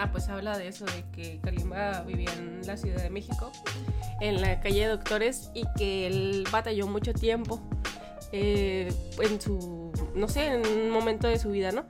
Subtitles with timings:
[0.00, 3.50] Ah, pues habla de eso, de que Kalimba vivía en la Ciudad de México,
[4.20, 7.60] en la calle de Doctores, y que él batalló mucho tiempo
[8.30, 11.84] eh, en su, no sé, en un momento de su vida, ¿no?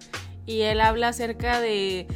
[0.46, 2.07] Y él habla acerca de,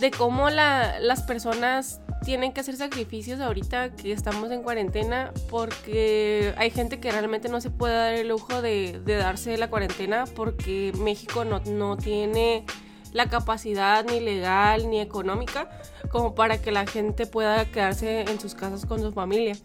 [0.00, 6.54] de cómo la, las personas tienen que hacer sacrificios ahorita que estamos en cuarentena porque
[6.56, 10.24] hay gente que realmente no se puede dar el lujo de, de darse la cuarentena
[10.34, 12.64] porque México no, no tiene
[13.12, 15.68] la capacidad ni legal ni económica
[16.10, 19.56] como para que la gente pueda quedarse en sus casas con su familia.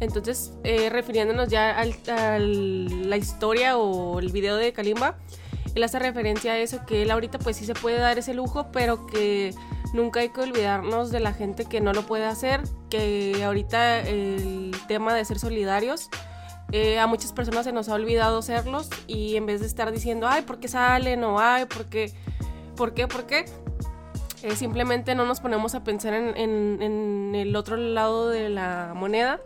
[0.00, 5.16] Entonces, eh, refiriéndonos ya a la historia o el video de Kalimba,
[5.74, 8.72] él hace referencia a eso, que él ahorita pues sí se puede dar ese lujo,
[8.72, 9.54] pero que
[9.92, 14.72] nunca hay que olvidarnos de la gente que no lo puede hacer, que ahorita el
[14.88, 16.08] tema de ser solidarios,
[16.72, 20.26] eh, a muchas personas se nos ha olvidado serlos y en vez de estar diciendo,
[20.28, 21.24] ay, ¿por qué salen?
[21.24, 22.12] o ay, ¿por qué?
[22.80, 23.06] ¿Por qué?
[23.06, 23.44] ¿Por qué?
[24.42, 29.38] Eh, simplemente no nos ponemos a pensar en, el otro lado de la moneda,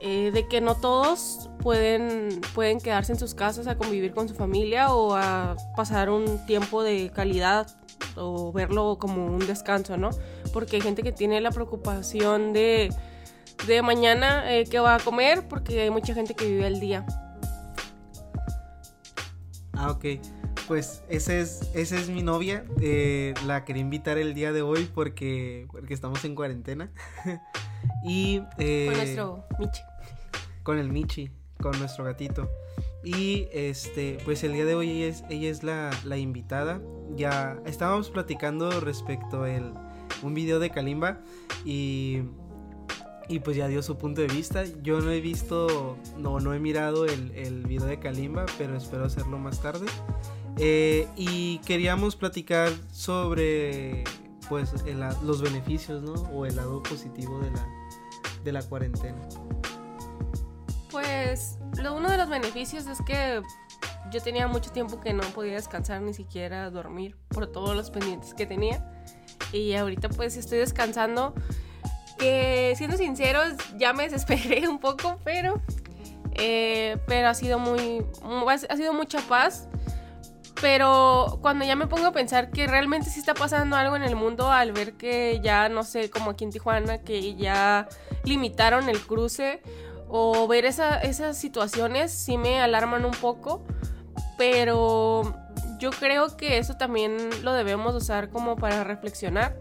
[0.00, 4.34] eh, de que no todos pueden, pueden quedarse en sus casas a convivir con su
[4.34, 7.68] familia o a pasar un tiempo de calidad
[8.16, 10.10] o verlo como un descanso, ¿no?
[10.52, 12.92] Porque hay gente que tiene la preocupación de,
[13.66, 17.06] de mañana eh, qué va a comer, porque hay mucha gente que vive al día.
[19.72, 20.04] Ah, ok
[20.66, 22.64] pues esa es, esa es mi novia.
[22.80, 26.90] Eh, la quería invitar el día de hoy porque, porque estamos en cuarentena.
[28.04, 29.80] y, eh, con nuestro Michi.
[30.62, 32.50] Con el Michi, con nuestro gatito.
[33.04, 36.80] Y este, pues el día de hoy ella es, ella es la, la invitada.
[37.14, 39.48] Ya estábamos platicando respecto a
[40.22, 41.20] un video de Kalimba
[41.64, 42.22] y
[43.28, 44.64] y pues ya dio su punto de vista.
[44.82, 49.04] Yo no he visto, no, no he mirado el, el video de Kalimba, pero espero
[49.04, 49.86] hacerlo más tarde.
[50.58, 54.04] Eh, y queríamos platicar sobre
[54.48, 54.72] pues
[55.22, 56.14] los beneficios, ¿no?
[56.32, 57.66] O el lado positivo de la,
[58.44, 59.18] de la cuarentena.
[60.90, 63.42] Pues lo, uno de los beneficios es que
[64.10, 68.32] yo tenía mucho tiempo que no podía descansar ni siquiera dormir por todos los pendientes
[68.32, 68.88] que tenía.
[69.52, 71.34] Y ahorita pues estoy descansando.
[72.18, 75.60] Que siendo sinceros ya me desesperé un poco, pero,
[76.32, 78.06] eh, pero ha sido muy,
[78.46, 79.68] ha sido mucha paz
[80.60, 84.16] pero cuando ya me pongo a pensar que realmente sí está pasando algo en el
[84.16, 87.88] mundo al ver que ya, no sé, como aquí en Tijuana, que ya
[88.24, 89.60] limitaron el cruce
[90.08, 93.64] o ver esas situaciones sí me alarman un poco,
[94.38, 95.34] pero
[95.78, 99.56] yo creo que eso también lo debemos usar como para reflexionar,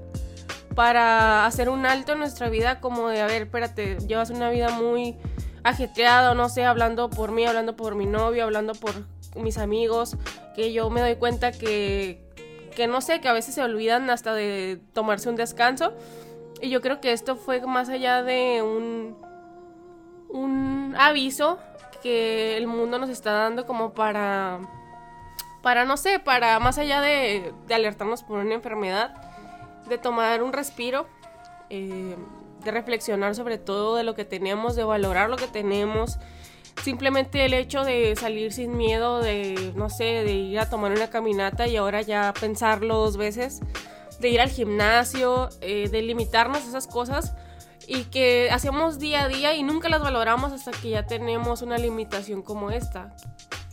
[0.75, 4.69] para hacer un alto en nuestra vida como de, a ver, espérate, llevas una vida
[4.69, 5.17] muy
[5.63, 8.93] ajetreada, no sé, hablando por mí, hablando por mi novio, hablando por
[9.35, 10.17] mis amigos,
[10.55, 12.23] que yo me doy cuenta que,
[12.75, 15.93] que no sé, que a veces se olvidan hasta de tomarse un descanso.
[16.61, 19.17] Y yo creo que esto fue más allá de un,
[20.29, 21.59] un aviso
[22.01, 24.59] que el mundo nos está dando como para,
[25.63, 29.15] para no sé, para más allá de, alertarnos por una enfermedad,
[29.89, 31.07] de tomar un respiro,
[31.71, 32.15] eh,
[32.63, 36.19] de reflexionar sobre todo de lo que tenemos, de valorar lo que tenemos,
[36.83, 41.09] simplemente el hecho de salir sin miedo, de, no sé, de ir a tomar una
[41.09, 43.61] caminata y ahora ya pensarlo dos veces,
[44.19, 47.33] de ir al gimnasio, eh, de limitarnos esas cosas
[47.87, 51.77] y que hacemos día a día y nunca las valoramos hasta que ya tenemos una
[51.77, 53.15] limitación como esta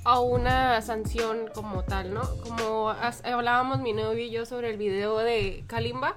[0.05, 2.23] o una sanción como tal, ¿no?
[2.43, 2.91] Como
[3.25, 6.17] hablábamos mi novio y yo sobre el video de Kalimba,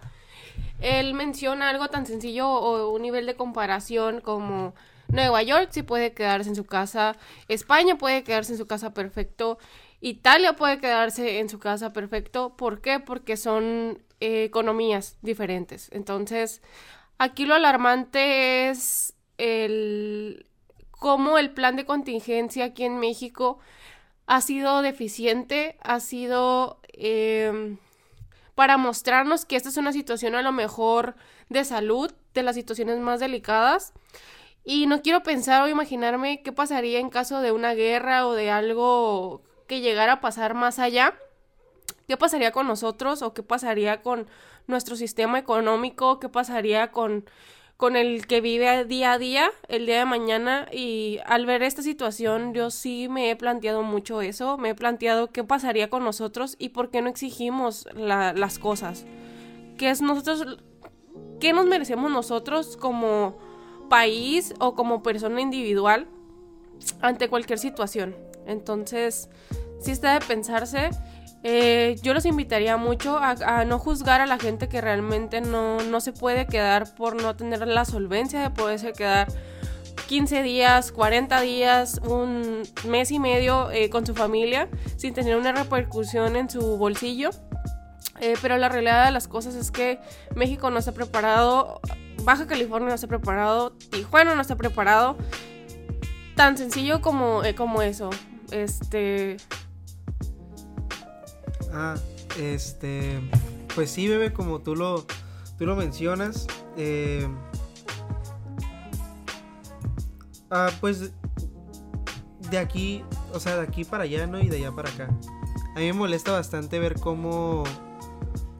[0.81, 4.73] él menciona algo tan sencillo o un nivel de comparación como
[5.07, 7.15] Nueva York sí puede quedarse en su casa,
[7.47, 9.57] España puede quedarse en su casa perfecto,
[10.01, 12.55] Italia puede quedarse en su casa perfecto.
[12.55, 12.99] ¿Por qué?
[12.99, 15.89] Porque son eh, economías diferentes.
[15.91, 16.61] Entonces,
[17.17, 20.45] aquí lo alarmante es el
[20.91, 23.59] cómo el plan de contingencia aquí en México
[24.27, 27.77] ha sido deficiente, ha sido em,
[28.55, 31.15] para mostrarnos que esta es una situación a lo mejor
[31.49, 33.93] de salud, de las situaciones más delicadas
[34.65, 38.49] y no quiero pensar o imaginarme qué pasaría en caso de una guerra o de
[38.49, 41.13] algo que llegara a pasar más allá.
[42.07, 44.27] ¿Qué pasaría con nosotros o qué pasaría con
[44.65, 46.19] nuestro sistema económico?
[46.19, 47.25] ¿Qué pasaría con,
[47.77, 50.67] con el que vive día a día, el día de mañana?
[50.71, 54.57] Y al ver esta situación yo sí me he planteado mucho eso.
[54.57, 59.05] Me he planteado qué pasaría con nosotros y por qué no exigimos las cosas.
[59.77, 60.57] ¿Qué es nosotros?
[61.39, 63.37] ¿Qué nos merecemos nosotros como
[63.87, 66.07] país o como persona individual
[67.01, 68.15] ante cualquier situación.
[68.45, 69.29] Entonces,
[69.79, 70.89] si está de pensarse
[71.47, 76.01] Eh, yo los invitaría mucho a, no juzgar a la gente que realmente no, no
[76.01, 79.27] se puede quedar por no tener la solvencia de poderse quedar
[80.07, 85.51] 15 días, 40 días, un mes y medio eh, con su familia sin tener una
[85.51, 87.29] repercusión en su bolsillo.
[88.21, 89.99] Eh, pero la realidad de las cosas es que
[90.35, 91.79] México no está preparado,
[92.25, 95.17] Baja California no está preparado, Tijuana no está preparado.
[96.35, 98.09] Tan sencillo como, eh, como eso.
[98.51, 99.37] Este.
[101.71, 101.95] Ah,
[102.37, 103.21] este.
[103.73, 105.05] Pues sí, bebé, como tú lo,
[105.57, 106.47] tú lo mencionas.
[106.75, 107.27] Eh,
[110.57, 111.11] Ah, pues
[112.49, 114.39] de aquí, o sea, de aquí para allá, ¿no?
[114.39, 115.09] Y de allá para acá.
[115.75, 117.63] A mí me molesta bastante ver cómo,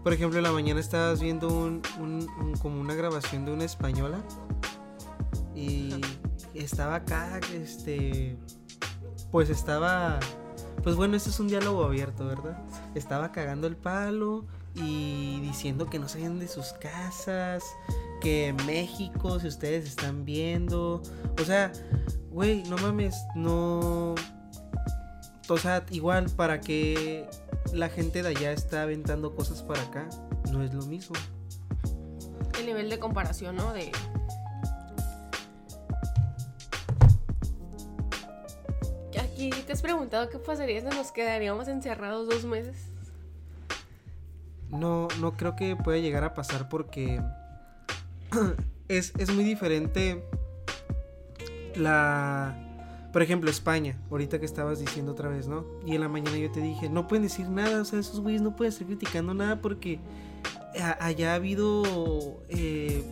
[0.06, 1.82] por ejemplo, en la mañana estabas viendo un,
[2.62, 4.20] como una grabación de una española
[5.56, 6.00] y
[6.54, 8.38] estaba acá, este,
[9.32, 10.20] pues estaba,
[10.84, 12.64] pues bueno, este es un diálogo abierto, ¿verdad?
[12.94, 17.64] Estaba cagando el palo y diciendo que no salían de sus casas,
[18.22, 21.02] que México, si ustedes están viendo,
[21.42, 21.72] o sea,
[22.30, 24.14] güey, no mames, no...
[25.48, 27.28] O sea, igual para que
[27.72, 30.10] la gente de allá está aventando cosas para acá,
[30.52, 31.16] no es lo mismo.
[32.60, 33.74] El nivel de comparación, ¿no?
[33.74, 33.92] De...
[39.20, 42.90] Aquí te has preguntado qué pasaría si nos quedaríamos encerrados dos meses.
[44.70, 47.22] No, no creo que pueda llegar a pasar porque
[48.88, 50.24] es, muy diferente
[51.76, 52.65] la...
[53.16, 55.66] Por ejemplo, España, ahorita que estabas diciendo otra vez, ¿no?
[55.86, 58.42] Y en la mañana yo te dije, no pueden decir nada, o sea, esos güeyes
[58.42, 60.02] no pueden estar criticando nada porque
[61.00, 63.06] allá ha habido eh,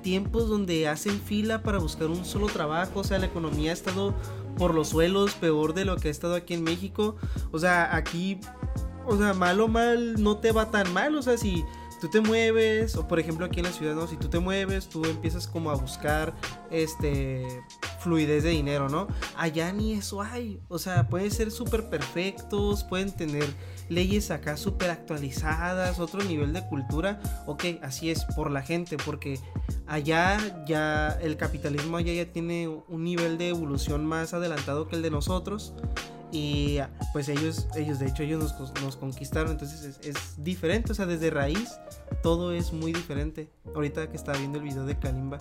[0.00, 4.14] tiempos donde hacen fila para buscar un solo trabajo, o sea, la economía ha estado
[4.56, 7.16] por los suelos, peor de lo que ha estado aquí en México.
[7.52, 8.40] O sea, aquí,
[9.06, 11.66] o sea, mal o mal no te va tan mal, o sea, si
[12.00, 14.06] tú te mueves, o por ejemplo aquí en la ciudad, ¿no?
[14.06, 16.34] Si tú te mueves, tú empiezas como a buscar
[16.70, 17.62] este
[18.00, 19.06] fluidez de dinero, ¿no?
[19.36, 20.60] Allá ni eso hay.
[20.68, 23.44] O sea, pueden ser súper perfectos, pueden tener
[23.88, 27.20] leyes acá súper actualizadas, otro nivel de cultura.
[27.46, 29.38] Ok, así es, por la gente, porque
[29.86, 35.02] allá ya el capitalismo allá ya tiene un nivel de evolución más adelantado que el
[35.02, 35.74] de nosotros.
[36.32, 36.78] Y
[37.12, 41.78] pues ellos, ellos de hecho, ellos nos, conquistaron, entonces es, diferente, o sea, desde raíz
[42.22, 43.48] todo es muy diferente.
[43.74, 45.38] Ahorita que estaba viendo el video de Kalimba,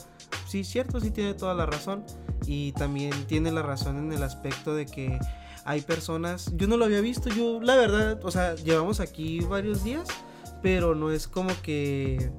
[0.48, 2.04] sí, cierto, sí tiene toda la razón.
[2.46, 5.20] Y también tiene la razón en el aspecto de que
[5.66, 9.84] hay personas, yo no lo había visto, yo la verdad, o sea, llevamos aquí varios
[9.84, 10.08] días,
[10.64, 12.32] pero no es como que...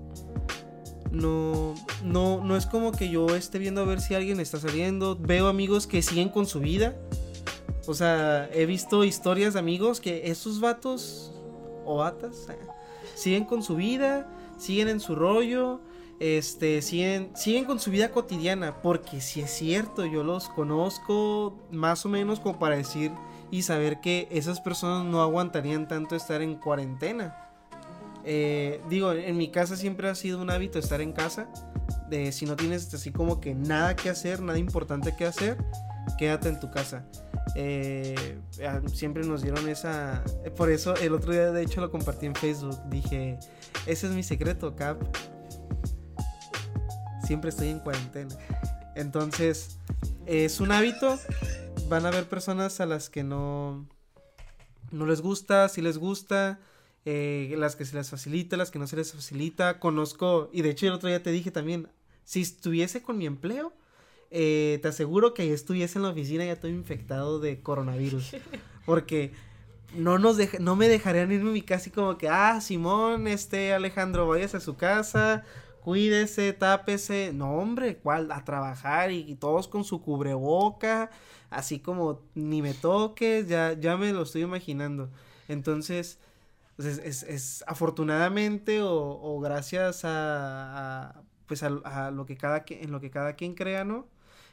[1.12, 1.74] No,
[2.04, 5.16] no, no es como que yo esté viendo a ver si alguien está saliendo.
[5.16, 6.94] Veo amigos que siguen con su vida
[7.86, 11.32] o sea, he visto historias amigos que esos vatos
[11.84, 12.58] o batas eh,
[13.14, 14.28] siguen con su vida,
[14.58, 15.80] siguen en su rollo,
[16.20, 22.04] este, siguen, siguen con su vida cotidiana, porque si es cierto, yo los conozco más
[22.04, 23.10] o menos como para decir
[23.50, 27.48] y saber que esas personas no aguantarían tanto estar en cuarentena.
[28.24, 31.48] Eh, digo, en mi casa siempre ha sido un hábito estar en casa.
[32.08, 35.56] De si no tienes así como que nada que hacer, nada importante que hacer,
[36.18, 37.04] quédate en tu casa.
[37.54, 38.38] Eh,
[38.92, 40.22] siempre nos dieron esa...
[40.56, 42.78] Por eso el otro día de hecho lo compartí en Facebook.
[42.88, 43.38] Dije,
[43.86, 45.00] ese es mi secreto, Cap.
[47.24, 48.34] Siempre estoy en cuarentena.
[48.94, 49.78] Entonces,
[50.26, 51.18] es un hábito.
[51.88, 53.86] Van a haber personas a las que no,
[54.90, 56.60] no les gusta, si les gusta.
[57.06, 59.78] Eh, las que se les facilita, las que no se les facilita.
[59.78, 61.88] Conozco, y de hecho el otro día te dije también,
[62.24, 63.72] si estuviese con mi empleo,
[64.30, 68.36] eh, te aseguro que estuviese en la oficina ya estoy infectado de coronavirus.
[68.86, 69.32] Porque
[69.94, 73.72] no nos no me dejarían irme a mi casa y como que, ah, Simón, este
[73.74, 75.44] Alejandro, vayas a su casa,
[75.82, 77.32] cuídese, tápese.
[77.34, 78.30] No, hombre, ¿cuál?
[78.32, 81.10] A trabajar y, todos con su cubreboca,
[81.50, 85.10] así como ni me toques, ya, ya me lo estoy imaginando.
[85.48, 86.18] Entonces,
[86.76, 93.10] pues, es, es, afortunadamente o, gracias a, pues a, lo que cada en lo que
[93.10, 94.06] cada quien crea, ¿no?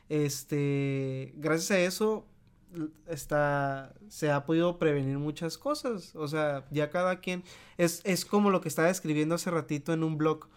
[0.09, 2.25] Este, gracias a eso
[3.07, 6.15] está, se ha podido prevenir muchas cosas.
[6.15, 7.43] O sea, ya cada quien,
[7.77, 10.47] es, es como lo que estaba escribiendo hace ratito en un blog,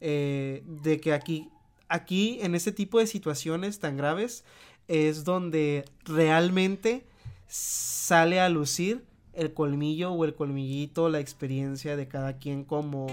[0.00, 1.50] eh, de que aquí,
[1.88, 4.44] aquí, en este tipo de situaciones tan graves,
[4.88, 7.06] es donde realmente
[7.46, 13.06] sale a lucir el colmillo o el colmillito, la experiencia de cada quien como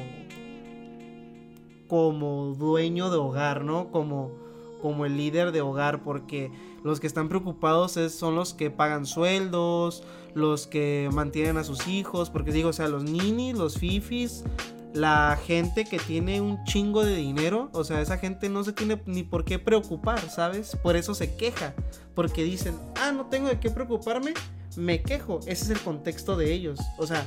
[1.88, 3.92] como dueño de hogar, ¿no?
[3.92, 4.47] Como
[4.82, 6.52] como el líder de hogar, porque
[6.84, 10.04] los que están preocupados es, son los que pagan sueldos,
[10.34, 14.44] los que mantienen a sus hijos, porque digo, o sea, los ninis, los fifis,
[14.94, 19.02] la gente que tiene un chingo de dinero, o sea, esa gente no se tiene
[19.06, 20.76] ni por qué preocupar, ¿sabes?
[20.82, 21.74] Por eso se queja,
[22.16, 24.34] porque dicen, ah, no tengo de qué preocuparme,
[24.76, 25.40] me quejo.
[25.46, 26.80] Ese es el contexto de ellos.
[26.98, 27.26] O sea,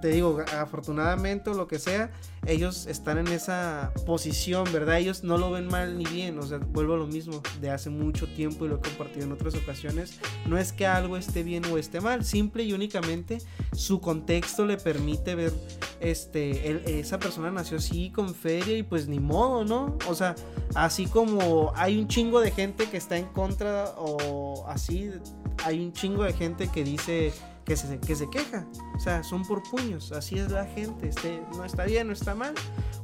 [0.00, 2.10] te digo, afortunadamente o lo que sea,
[2.46, 4.98] ellos están en esa posición, ¿verdad?
[4.98, 7.90] Ellos no lo ven mal ni bien, o sea, vuelvo a lo mismo de hace
[7.90, 10.18] mucho tiempo y lo he compartido en otras ocasiones.
[10.46, 13.38] No es que algo esté bien o esté mal, simple y únicamente
[13.72, 15.52] su contexto le permite ver,
[16.00, 19.98] este, esa persona nació así con feria y pues ni modo, ¿no?
[20.08, 20.34] O sea,
[20.74, 25.10] así como hay un chingo de gente que está en contra o así,
[25.64, 27.32] hay un chingo de gente que dice
[27.70, 28.66] que se, que se queja.
[28.96, 30.10] O sea, son por puños.
[30.10, 31.08] Así es la gente.
[31.08, 32.52] Este, no está bien, no está mal.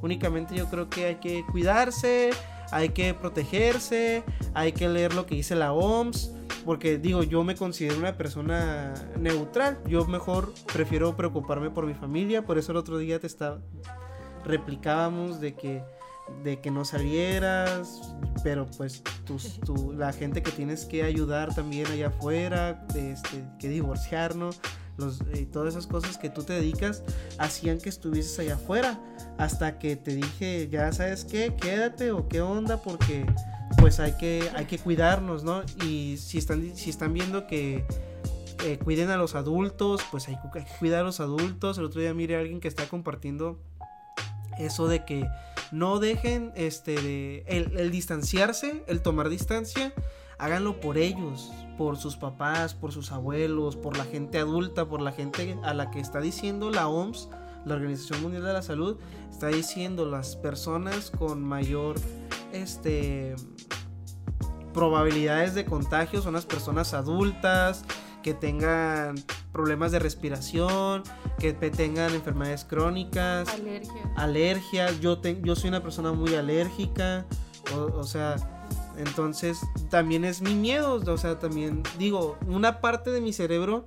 [0.03, 2.31] Únicamente yo creo que hay que cuidarse,
[2.73, 6.33] hay que protegerse, hay que leer lo que dice la OMS.
[6.65, 9.79] Porque digo, yo me considero una persona neutral.
[9.87, 12.45] Yo mejor prefiero preocuparme por mi familia.
[12.45, 13.61] Por eso el otro día te estaba...
[14.45, 15.85] Replicábamos de que
[16.43, 19.03] de que no salieras, pero pues
[19.65, 24.61] tu, la gente que tienes que ayudar también allá afuera, este, que divorciarnos,
[24.97, 27.03] los, eh, todas esas cosas que tú te dedicas
[27.39, 28.99] hacían que estuvieses allá afuera,
[29.37, 33.27] hasta que te dije, ya sabes qué, quédate o qué onda, porque
[33.79, 35.63] pues hay que, hay que cuidarnos, ¿no?
[35.85, 37.85] Y si están, si están viendo que
[38.65, 41.79] eh, cuiden a los adultos, pues hay que cuidar a los adultos.
[41.79, 43.59] El otro día mire a alguien que está compartiendo
[44.59, 45.29] eso de que
[45.73, 49.93] no dejen este el, distanciarse, el tomar distancia,
[50.39, 55.13] háganlo por ellos, por sus papás, por sus abuelos, por la gente adulta, por la
[55.13, 57.29] gente a la que está diciendo la OMS,
[57.65, 58.99] la Organización Mundial de la Salud,
[59.31, 61.97] está diciendo las personas con mayor
[62.53, 63.35] este
[64.73, 67.83] probabilidades de contagio son las personas adultas,
[68.27, 69.15] que tengan
[69.53, 71.05] problemas de respiración,
[71.39, 73.95] que tengan enfermedades crónicas, alergias.
[74.17, 75.01] alergias.
[75.01, 77.25] Yo, yo soy una persona muy alérgica,
[77.73, 78.35] o, sea,
[78.97, 83.87] entonces también es mi miedo, o sea, también digo, una parte de mi cerebro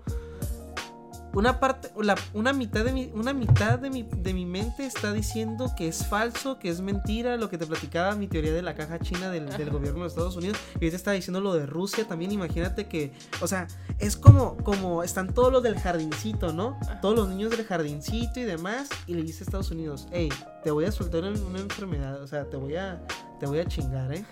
[1.34, 1.92] una parte,
[2.34, 6.06] una mitad, de mi, una mitad de mi, de mi mente está diciendo que es
[6.06, 9.48] falso, que es mentira, lo que te platicaba mi teoría de la caja china del,
[9.70, 10.58] gobierno de Estados Unidos.
[10.74, 12.32] Y ahorita está diciendo lo de Rusia también.
[12.32, 13.68] Imagínate que, o sea,
[14.00, 16.80] es como, como están todos los del jardincito, ¿no?
[17.02, 18.90] Todos los niños del jardincito y demás.
[19.06, 20.30] Y le dice a Estados Unidos, hey,
[20.64, 23.02] te voy a soltar una enfermedad, o sea, te voy a,
[23.40, 24.26] te voy a chingar, ¿eh?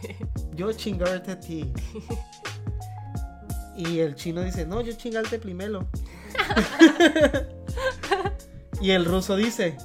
[0.54, 1.72] Yo chingarte a ti.
[3.76, 5.86] Y el chino dice, no, yo chingarte primero.
[8.80, 9.76] y el ruso dice,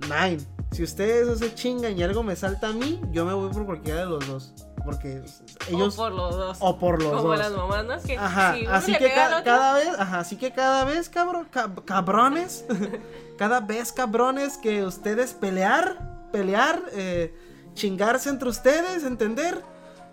[0.00, 0.38] Nine,
[0.72, 3.66] si ustedes no se chingan y algo me salta a mí, yo me voy por
[3.66, 4.54] cualquiera de los dos.
[4.84, 5.22] Porque
[5.68, 5.94] ellos...
[5.94, 6.58] O por los dos.
[6.60, 7.38] O por los Como dos.
[7.38, 11.48] las mamás, Que ajá, así que cada vez, ajá, así que cada vez, cabrón,
[11.84, 12.64] cabrones,
[13.38, 17.34] cada vez, cabrones, que ustedes pelear, pelear, eh,
[17.74, 19.60] chingarse entre ustedes, entender,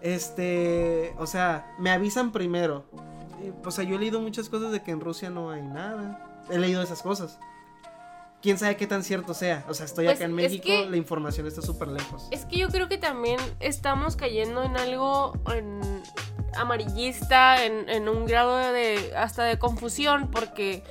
[0.01, 2.85] este, o sea, me avisan primero
[3.63, 6.43] o sea, yo he leído muchas cosas de que en Rusia no hay nada.
[6.49, 7.39] He leído esas cosas.
[8.41, 9.65] Quién sabe qué tan cierto sea.
[9.69, 12.27] O sea, estoy pues acá en México, la información está súper lejos.
[12.31, 15.33] Es que yo creo que también estamos cayendo en algo
[16.55, 20.83] amarillista, en, un grado de hasta de confusión, porque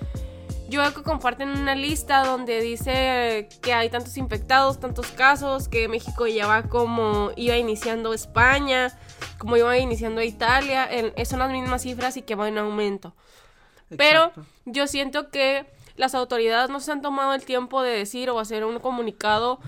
[0.71, 5.88] yo veo que comparten una lista donde dice que hay tantos infectados, tantos casos, que
[5.88, 8.99] México ya va como iba iniciando España
[9.38, 10.88] como iba iniciando Italia,
[11.25, 13.14] son las mismas cifras y que va en aumento.
[13.97, 14.33] Pero
[14.64, 18.64] yo siento que las autoridades no se han tomado el tiempo de decir o hacer
[18.64, 19.61] un comunicado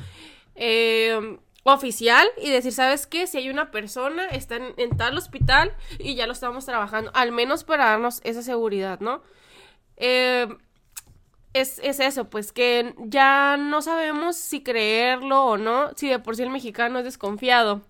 [0.54, 3.26] eh, oficial y decir, ¿sabes qué?
[3.26, 7.64] Si hay una persona, está en, tal hospital y ya lo estamos trabajando, al menos
[7.64, 9.22] para darnos esa seguridad, ¿no?
[9.96, 10.46] Eh,
[11.52, 16.36] es, es, eso, pues que ya no sabemos si creerlo o no, si de por
[16.36, 17.82] sí el mexicano es desconfiado.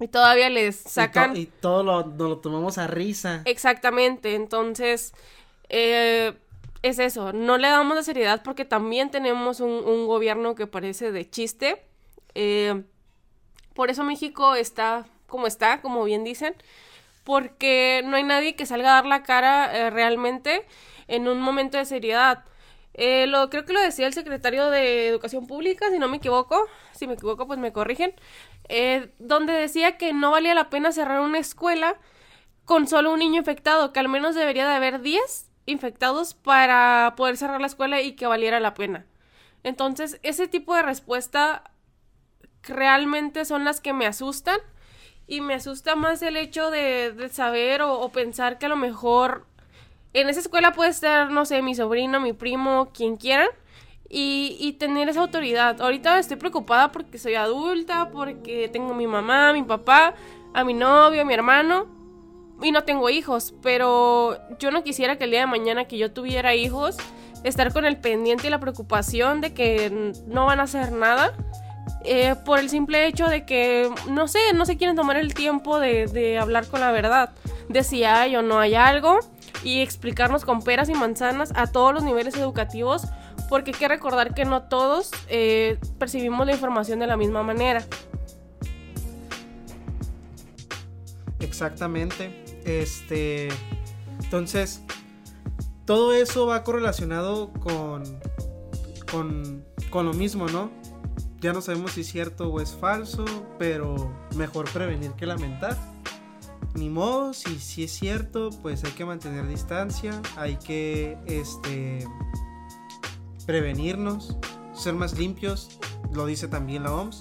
[0.00, 1.36] Y todavía les sacan...
[1.36, 3.42] Y, todo lo, lo, tomamos a risa.
[3.44, 5.12] Exactamente, entonces
[5.68, 6.34] eh,
[6.82, 11.28] es eso, no le damos la seriedad porque también tenemos un, gobierno que parece de
[11.28, 11.82] chiste.
[12.34, 12.84] Eh,
[13.74, 16.54] por eso México está como está, como bien dicen,
[17.24, 20.64] porque no hay nadie que salga a dar la cara eh, realmente
[21.06, 22.44] en un momento de seriedad.
[22.96, 26.66] lo, creo que lo decía el secretario de Educación Pública, si no me equivoco.
[26.92, 28.14] Si me equivoco, pues me corrigen.
[28.68, 31.96] Eh, donde decía que no valía la pena cerrar una escuela
[32.64, 37.36] con solo un niño infectado, que al menos debería de haber 10 infectados para poder
[37.36, 39.06] cerrar la escuela y que valiera la pena.
[39.62, 41.64] Entonces, ese tipo de respuesta
[42.62, 44.58] realmente son las que me asustan
[45.26, 48.76] y me asusta más el hecho de, de saber o, o pensar que a lo
[48.76, 49.46] mejor
[50.12, 53.48] en esa escuela puede estar, no sé, mi sobrino, mi primo, quien quieran,
[54.10, 55.80] y, tener esa autoridad.
[55.80, 60.14] Ahorita estoy preocupada porque soy adulta, porque tengo mi mamá, mi papá,
[60.54, 61.86] a mi novio, a mi hermano,
[62.62, 66.10] y no tengo hijos, pero yo no quisiera que el día de mañana que yo
[66.12, 66.96] tuviera hijos,
[67.44, 71.34] estar con el pendiente y la preocupación de que no van a hacer nada.
[72.04, 75.78] Eh, por el simple hecho de que, no sé, no se quieren tomar el tiempo
[75.78, 77.30] de, de hablar con la verdad,
[77.68, 79.18] de si hay o no hay algo,
[79.62, 83.08] y explicarnos con peras y manzanas a todos los niveles educativos,
[83.48, 87.84] porque hay que recordar que no todos eh, percibimos la información de la misma manera.
[91.40, 92.44] Exactamente.
[92.64, 93.48] Este.
[94.22, 94.82] Entonces,
[95.84, 98.02] todo eso va correlacionado con,
[99.10, 100.70] con, con lo mismo, ¿no?
[101.40, 103.24] Ya no sabemos si es cierto o es falso,
[103.58, 105.76] pero mejor prevenir que lamentar
[106.74, 112.06] ni modo, si, si es cierto, pues hay que mantener distancia, hay que este,
[113.48, 114.36] prevenirnos,
[114.74, 115.80] ser más limpios,
[116.12, 117.20] lo dice también la OMS.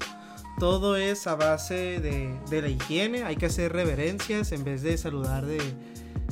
[0.60, 4.98] Todo es a base de, de la higiene, hay que hacer reverencias en vez de
[4.98, 5.58] saludar de,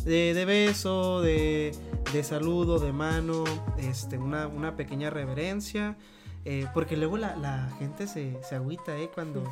[0.04, 1.72] de, beso, de,
[2.12, 3.46] de, saludo, de mano,
[3.78, 5.96] este, una, una pequeña reverencia,
[6.44, 9.46] eh, porque luego la, la gente se, se agüita eh, cuando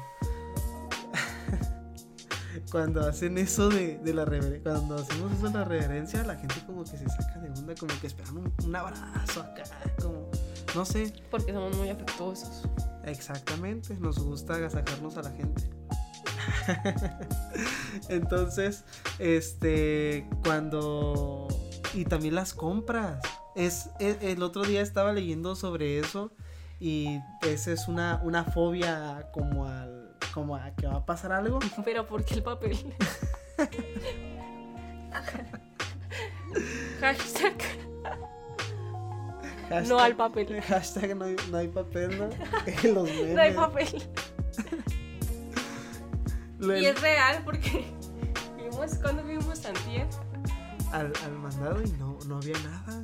[2.71, 6.55] cuando hacen eso de, de la reverencia, cuando hacemos eso de la reverencia, la gente
[6.65, 9.63] como que se saca de onda, como que esperan un, un, abrazo acá,
[10.01, 10.29] como,
[10.75, 11.13] no sé.
[11.29, 12.67] Porque somos muy afectuosos.
[13.05, 15.69] Exactamente, nos gusta agasajarnos a la gente.
[18.09, 18.83] Entonces,
[19.19, 21.47] este, cuando...
[21.93, 23.21] Y también las compras.
[23.55, 26.31] Es, es, el otro día estaba leyendo sobre eso
[26.79, 29.92] y esa es una, una fobia como al
[30.33, 31.59] como a que va a pasar algo.
[31.85, 32.95] Pero ¿por qué el papel?
[36.99, 37.53] Hashtag.
[39.69, 39.87] Hashtag.
[39.87, 40.61] No al papel.
[40.61, 42.25] Hashtag no hay, no hay papel, ¿no?
[42.93, 43.35] Los memes.
[43.35, 44.03] No hay papel.
[46.59, 47.85] y es real porque
[48.57, 50.07] vimos cuando vimos Antier.
[50.91, 53.03] Al, al mandado y no, no había nada.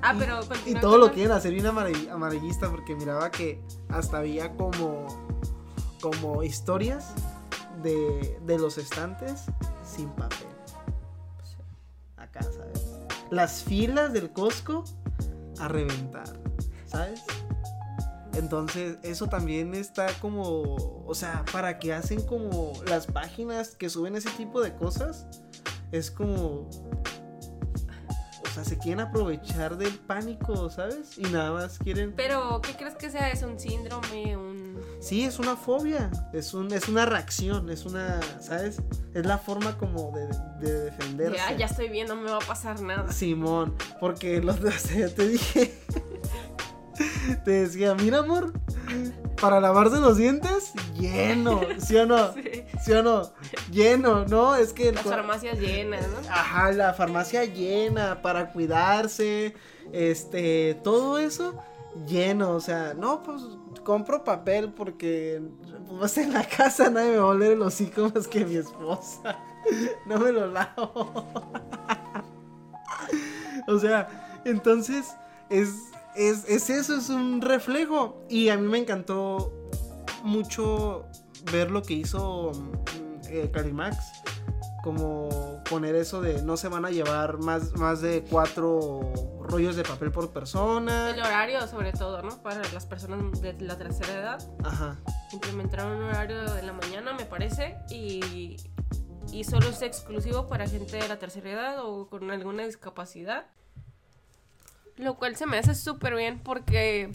[0.00, 4.54] Ah, pero y, y todo lo quieren hacer bien amarillista porque miraba que hasta había
[4.54, 5.06] como
[6.04, 7.14] como historias
[7.82, 9.44] de, de los estantes
[9.82, 10.48] sin papel.
[12.18, 12.84] Acá, ¿sabes?
[13.30, 14.84] Las filas del Costco
[15.58, 16.28] a reventar,
[16.84, 17.22] ¿sabes?
[18.34, 24.14] Entonces, eso también está como, o sea, para que hacen como las páginas que suben
[24.14, 25.26] ese tipo de cosas,
[25.90, 26.68] es como,
[28.42, 31.16] o sea, se quieren aprovechar del pánico, ¿sabes?
[31.16, 32.12] Y nada más quieren...
[32.14, 33.30] Pero, ¿qué crees que sea?
[33.30, 34.36] ¿Es un síndrome?
[34.36, 34.53] ¿Un
[35.00, 38.80] Sí, es una fobia, es, un, es una reacción, es una, ¿sabes?
[39.12, 40.26] Es la forma como de,
[40.66, 41.36] de defenderse.
[41.36, 43.12] Ya, ya estoy bien, no me va a pasar nada.
[43.12, 45.78] Simón, porque los o sea, te dije,
[47.44, 48.52] te decía, mira amor,
[49.40, 52.32] para lavarse los dientes, lleno, ¿sí o no?
[52.34, 53.32] Sí, ¿Sí o no?
[53.70, 54.54] Lleno, ¿no?
[54.56, 54.92] Es que...
[54.92, 56.28] Las farmacias llenas, ¿no?
[56.30, 59.54] Ajá, la farmacia llena para cuidarse,
[59.92, 61.62] este, todo eso
[62.06, 63.42] lleno, o sea, no, pues
[63.84, 65.40] compro papel porque
[65.98, 69.38] pues en la casa nadie me va a oler el hocico más que mi esposa.
[70.04, 71.26] No me lo lavo.
[73.66, 75.06] o sea, entonces
[75.48, 75.70] es,
[76.14, 78.22] es, es eso, es un reflejo.
[78.28, 79.50] Y a mí me encantó
[80.22, 81.06] mucho
[81.50, 82.52] ver lo que hizo
[83.30, 84.23] eh, Calimax
[84.84, 89.82] como poner eso de no se van a llevar más, más de cuatro rollos de
[89.82, 91.08] papel por persona.
[91.08, 92.42] El horario sobre todo, ¿no?
[92.42, 94.48] Para las personas de la tercera edad.
[94.62, 94.98] Ajá.
[95.32, 98.58] Implementaron un horario de la mañana, me parece, y,
[99.32, 103.46] y solo es exclusivo para gente de la tercera edad o con alguna discapacidad.
[104.96, 107.10] Lo cual se me hace súper bien porque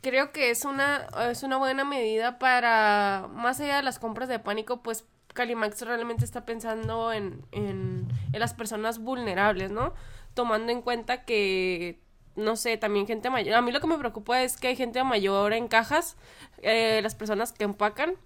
[0.00, 4.38] creo que es una, es una buena medida para, más allá de las compras de
[4.38, 5.04] pánico, pues
[5.36, 9.94] Calimax realmente está pensando en, en, las personas vulnerables, ¿no?
[10.34, 12.00] Tomando en cuenta que,
[12.34, 13.54] no sé, también gente mayor.
[13.54, 16.16] A mí lo que me preocupa es que hay gente mayor en cajas,
[16.62, 18.16] eh, las personas que empacan,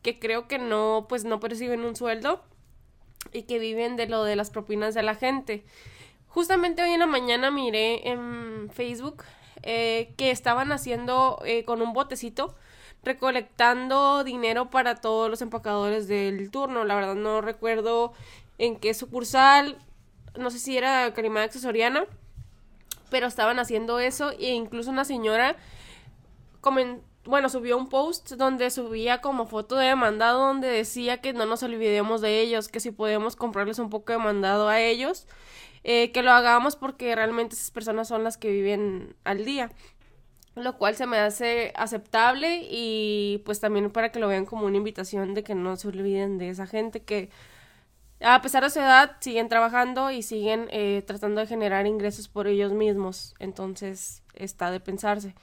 [0.00, 2.42] que creo que no, pues no perciben un sueldo
[3.32, 5.64] y que viven de lo de las propinas de la gente.
[6.28, 9.24] Justamente hoy en la mañana miré en Facebook
[9.62, 12.56] eh, que estaban haciendo eh, con un botecito
[13.04, 16.84] recolectando dinero para todos los empacadores del turno.
[16.84, 18.12] La verdad no recuerdo
[18.58, 19.78] en qué sucursal,
[20.36, 22.06] no sé si era Carimax o Soriana,
[23.10, 25.56] pero estaban haciendo eso e incluso una señora
[27.24, 31.62] bueno, subió un post donde subía como foto de mandado donde decía que no nos
[31.62, 35.26] olvidemos de ellos, que si podemos comprarles un poco de mandado a ellos,
[35.84, 39.70] eh, que lo hagamos porque realmente esas personas son las que viven al día.
[40.54, 44.76] Lo cual se me hace aceptable y pues también para que lo vean como una
[44.76, 47.30] invitación de que no se olviden de esa gente que
[48.20, 52.46] a pesar de su edad siguen trabajando y siguen eh, tratando de generar ingresos por
[52.46, 53.34] ellos mismos.
[53.38, 55.34] Entonces está de pensarse.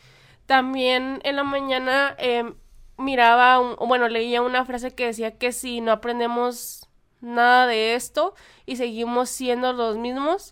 [0.46, 2.56] También en la mañana em,
[2.98, 6.88] miraba, un, bueno, leía una frase que decía que si no aprendemos
[7.22, 8.34] nada de esto
[8.66, 10.52] y seguimos siendo los mismos,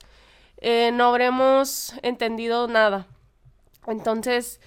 [0.58, 3.08] eh, no habremos entendido nada.
[3.88, 4.60] Entonces,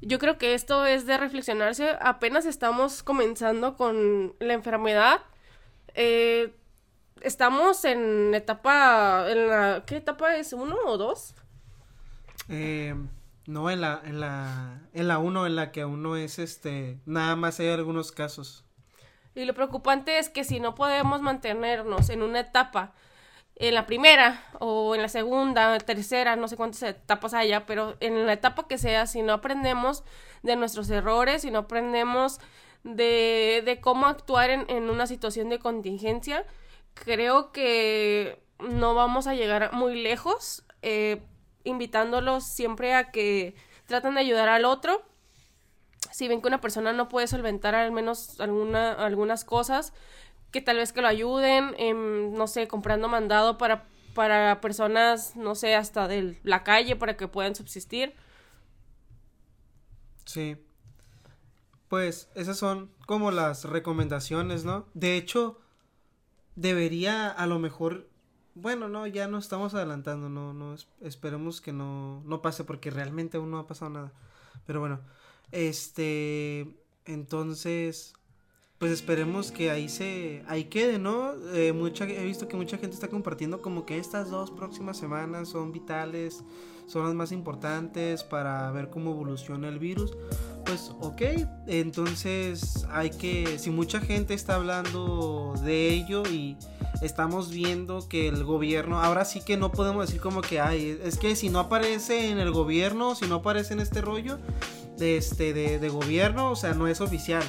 [0.00, 1.96] yo creo que esto es de reflexionarse.
[2.00, 5.20] Apenas estamos comenzando con la enfermedad.
[5.94, 6.54] Eh,
[7.20, 10.52] estamos en etapa, en la, ¿qué etapa es?
[10.52, 11.34] ¿Uno o dos?
[12.48, 12.94] Eh,
[13.46, 17.00] no, en la, en la, en la uno, en la que aún no es este,
[17.06, 18.64] nada más hay algunos casos.
[19.34, 22.92] Y lo preocupante es que si no podemos mantenernos en una etapa,
[23.58, 28.26] en la primera o en la segunda, tercera, no sé cuántas etapas haya, pero en
[28.26, 30.04] la etapa que sea, si no aprendemos
[30.42, 32.40] de nuestros errores, si no aprendemos
[32.84, 36.44] de, de cómo actuar en, en una situación de contingencia,
[36.94, 40.64] creo que no vamos a llegar muy lejos.
[40.82, 41.22] Eh,
[41.64, 43.54] invitándolos siempre a que
[43.86, 45.02] traten de ayudar al otro.
[46.12, 49.92] Si ven que una persona no puede solventar al menos alguna, algunas cosas,
[50.50, 51.74] que tal vez que lo ayuden,
[52.34, 53.84] no sé, comprando mandado para,
[54.14, 58.14] para personas, no sé, hasta de la calle para que puedan subsistir.
[60.24, 60.56] Sí.
[61.88, 64.86] Pues esas son como las recomendaciones, ¿no?
[64.94, 65.58] De hecho,
[66.54, 68.08] debería a lo mejor
[68.60, 73.36] bueno, no, ya no estamos adelantando, no, no, esperemos que no, no pase porque realmente
[73.36, 74.12] aún no ha pasado nada.
[74.66, 75.00] Pero bueno,
[75.52, 78.14] este, entonces,
[78.78, 81.32] pues esperemos que ahí se, ahí quede, ¿no?
[81.52, 85.48] Eh, mucha, he visto que mucha gente está compartiendo como que estas dos próximas semanas
[85.48, 86.44] son vitales,
[86.86, 90.16] son las más importantes para ver cómo evoluciona el virus.
[90.64, 91.22] Pues ok,
[91.66, 96.56] entonces hay que, si mucha gente está hablando de ello y
[97.02, 101.18] estamos viendo que el gobierno, ahora sí que no podemos decir como que hay, es
[101.18, 104.38] que si no aparece en el gobierno, si no aparece en este rollo
[104.98, 107.42] de, este, de, de gobierno, o sea, no es oficial.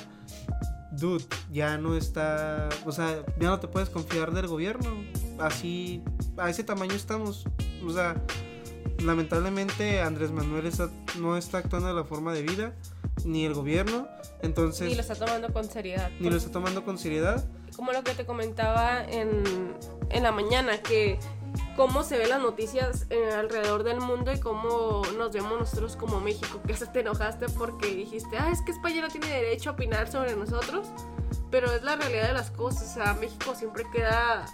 [1.00, 5.04] Dude, ya no está, o sea, ya no te puedes confiar del gobierno.
[5.40, 6.04] Así,
[6.38, 7.46] a ese tamaño estamos.
[7.86, 8.22] O sea,
[9.00, 10.70] lamentablemente Andrés Manuel
[11.20, 12.74] no está actuando de la forma de vida,
[13.26, 14.08] ni el gobierno.
[14.42, 14.88] Entonces...
[14.90, 16.12] Ni lo está tomando con seriedad.
[16.20, 17.46] Ni lo está tomando con seriedad
[17.80, 19.42] como lo que te comentaba en,
[20.10, 21.18] en la mañana, que
[21.76, 26.20] cómo se ven las noticias eh, alrededor del mundo y cómo nos vemos nosotros como
[26.20, 29.74] México, que hasta te enojaste porque dijiste, ah, es que España no tiene derecho a
[29.74, 30.88] opinar sobre nosotros,
[31.52, 34.46] pero es la realidad de las cosas, o sea, México siempre queda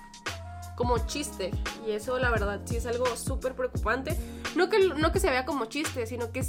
[0.76, 1.52] como chiste
[1.88, 4.18] y eso la verdad sí es algo súper preocupante,
[4.56, 6.44] no que, no que se vea como chiste, sino que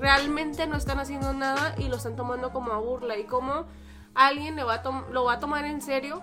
[0.00, 3.66] realmente no están haciendo nada y lo están tomando como a burla y como
[4.14, 6.22] alguien le va a lo va a tomar en serio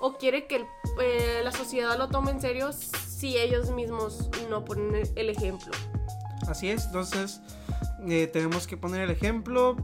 [0.00, 0.66] o quiere que
[1.00, 5.72] eh, la sociedad lo tome en serio si ellos mismos no ponen el ejemplo.
[6.48, 7.40] Así es, entonces
[8.06, 9.76] eh, tenemos que poner el ejemplo.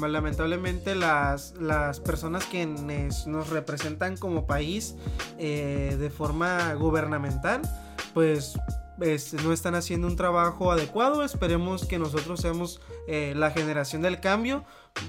[0.00, 4.96] lamentablemente las, las personas que nos representan como país
[5.38, 7.62] eh, de forma gubernamental,
[8.14, 8.58] pues
[8.98, 11.22] no están haciendo un trabajo adecuado.
[11.22, 14.64] Esperemos que nosotros seamos la generación del cambio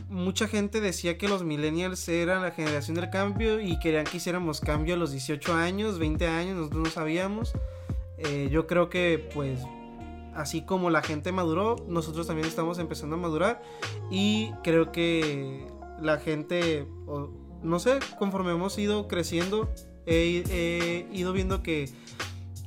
[0.10, 4.62] mucha gente decía que los millennials eran la generación del cambio y querían que hiciéramos
[4.62, 7.54] cambio a los 18 años, 20 años, nosotros no sabíamos.
[8.18, 9.62] Eh, yo creo que pues
[10.36, 13.62] así como la gente maduró, nosotros también estamos empezando a madurar
[14.12, 15.68] y creo que
[16.00, 16.88] la gente,
[17.62, 19.70] no sé, conforme hemos ido creciendo,
[20.06, 21.90] he, ido viendo que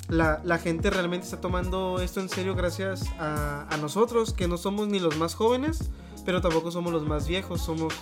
[0.09, 4.88] la, gente realmente está tomando esto en serio gracias a, a nosotros, que no somos
[4.88, 5.91] ni los más jóvenes
[6.25, 7.95] pero tampoco somos los más viejos, somos,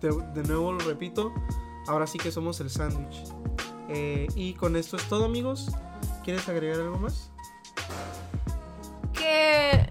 [0.00, 1.32] de, nuevo lo repito,
[1.86, 3.24] ahora sí que somos el sándwich.
[3.88, 5.70] Eh, y con esto es todo amigos,
[6.24, 7.30] ¿quieres agregar algo más?
[9.12, 9.90] Que,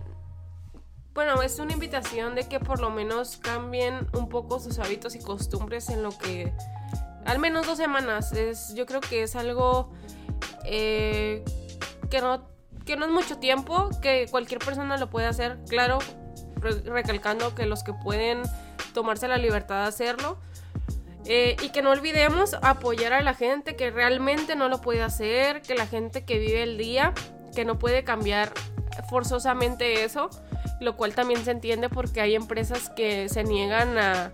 [1.14, 5.20] bueno, es una invitación de que por lo menos cambien un poco sus hábitos y
[5.20, 6.54] costumbres en lo que,
[7.26, 9.92] al menos dos semanas, es, yo creo que es algo
[10.66, 11.44] eh,
[12.10, 12.50] que no
[12.86, 15.60] que no es mucho tiempo, que cualquier persona lo puede hacer.
[15.70, 16.00] Claro,
[16.86, 18.42] recalcando que los que pueden
[18.94, 20.38] tomarse la libertad de hacerlo.
[21.26, 25.62] Eh, y que no olvidemos apoyar a la gente que realmente no lo puede hacer,
[25.62, 27.14] que la gente que vive el día,
[27.56, 28.52] que no puede cambiar
[29.08, 30.32] forzosamente eso,
[30.80, 34.32] lo cual también se entiende porque hay empresas que se niegan a,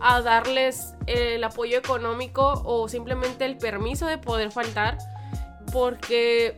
[0.00, 4.98] a darles el apoyo económico o simplemente el permiso de poder faltar,
[5.72, 6.56] porque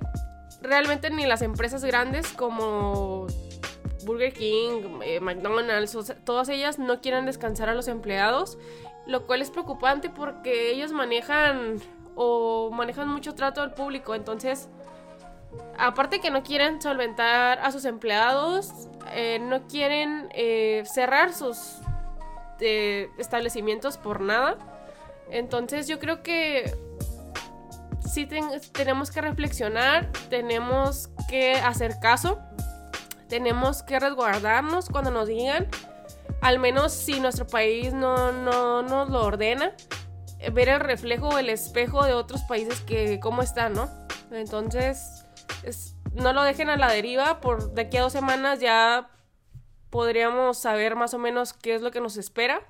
[0.61, 3.27] realmente ni las empresas grandes como
[4.05, 8.59] Burger King, eh, McDonald's, todas ellas no quieren descansar a los empleados,
[9.07, 11.81] lo cual es preocupante porque ellos manejan
[12.15, 14.69] o manejan mucho trato al público, entonces
[15.79, 21.79] aparte que no quieren solventar a sus empleados, eh, no quieren eh, cerrar sus
[23.19, 24.57] establecimientos por nada.
[25.31, 26.73] Entonces yo creo que
[28.15, 28.27] sí
[28.73, 32.39] tenemos que reflexionar, tenemos que hacer caso,
[33.29, 35.67] tenemos que resguardarnos cuando nos digan,
[36.41, 39.73] al menos si nuestro país no, no nos lo ordena,
[40.53, 43.91] ver el reflejo, el espejo de otros países que cómo están, ¿no?
[44.31, 45.25] Entonces,
[46.13, 49.11] no lo dejen a la deriva, por de aquí a dos semanas ya
[49.91, 52.63] podríamos saber más o menos qué es lo que nos espera.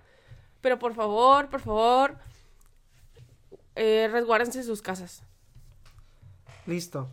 [0.62, 2.16] Pero por favor, por favor,
[3.74, 5.22] eh, resguárdense sus casas.
[6.66, 7.10] Listo.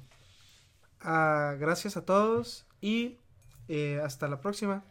[1.02, 3.18] Ah, gracias a todos y
[3.68, 4.84] eh, hasta la próxima.